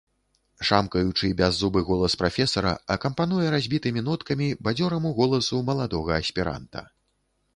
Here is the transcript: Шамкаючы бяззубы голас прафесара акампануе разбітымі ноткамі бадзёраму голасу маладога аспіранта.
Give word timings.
Шамкаючы 0.67 1.27
бяззубы 1.41 1.83
голас 1.89 2.15
прафесара 2.21 2.71
акампануе 2.95 3.51
разбітымі 3.55 4.03
ноткамі 4.09 4.47
бадзёраму 4.69 5.09
голасу 5.19 5.63
маладога 5.71 6.11
аспіранта. 6.21 6.79